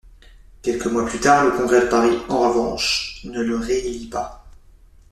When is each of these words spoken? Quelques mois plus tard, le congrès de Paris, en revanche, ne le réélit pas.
Quelques 0.63 0.87
mois 0.87 1.05
plus 1.05 1.19
tard, 1.19 1.45
le 1.45 1.51
congrès 1.51 1.81
de 1.81 1.85
Paris, 1.87 2.17
en 2.27 2.39
revanche, 2.49 3.21
ne 3.23 3.39
le 3.39 3.55
réélit 3.55 4.07
pas. 4.07 4.43